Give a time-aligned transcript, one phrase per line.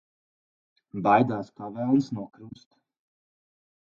[1.07, 2.81] Baidās kā velns no krusta.